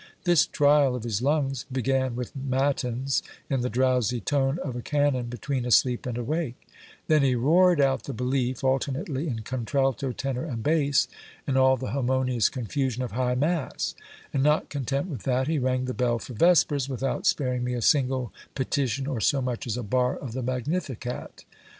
This 0.23 0.47
trial 0.47 0.95
of 0.95 1.03
his 1.03 1.21
lungs 1.21 1.67
began 1.71 2.15
with 2.15 2.35
matins, 2.35 3.21
in 3.51 3.61
the 3.61 3.69
drowsy 3.69 4.19
tone 4.19 4.57
of 4.63 4.75
a 4.75 4.81
canon 4.81 5.27
between 5.27 5.63
asleep 5.63 6.07
and 6.07 6.17
awake; 6.17 6.59
then 7.05 7.21
he 7.21 7.35
roared 7.35 7.79
out 7.79 8.05
the 8.05 8.11
Belief, 8.13 8.63
alternately 8.63 9.27
in 9.27 9.41
contralto, 9.43 10.11
tenor, 10.11 10.43
and 10.43 10.63
bass, 10.63 11.07
in 11.45 11.55
all 11.55 11.77
the 11.77 11.91
harmonious 11.91 12.49
confusion 12.49 13.03
of 13.03 13.11
high 13.11 13.35
mass; 13.35 13.93
and 14.33 14.41
not 14.41 14.69
content 14.69 15.05
with 15.07 15.21
that, 15.21 15.47
he 15.47 15.59
rang 15.59 15.85
the 15.85 15.93
bell 15.93 16.17
for 16.17 16.33
vespers, 16.33 16.89
without 16.89 17.27
sparing 17.27 17.63
me 17.63 17.75
a 17.75 17.79
single 17.83 18.33
petition 18.55 19.05
or 19.05 19.21
so 19.21 19.39
much 19.39 19.67
as 19.67 19.77
a 19.77 19.83
bar 19.83 20.17
of 20.17 20.33
the 20.33 20.41
magnificat. 20.41 21.45